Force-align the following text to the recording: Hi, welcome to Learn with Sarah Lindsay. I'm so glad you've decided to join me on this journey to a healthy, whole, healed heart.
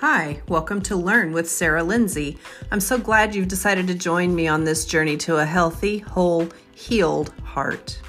Hi, 0.00 0.42
welcome 0.48 0.82
to 0.82 0.96
Learn 0.96 1.32
with 1.32 1.48
Sarah 1.48 1.84
Lindsay. 1.84 2.36
I'm 2.72 2.80
so 2.80 2.98
glad 2.98 3.32
you've 3.32 3.48
decided 3.48 3.86
to 3.86 3.94
join 3.94 4.34
me 4.34 4.48
on 4.48 4.64
this 4.64 4.84
journey 4.86 5.16
to 5.18 5.36
a 5.36 5.44
healthy, 5.44 5.98
whole, 5.98 6.48
healed 6.74 7.32
heart. 7.44 8.00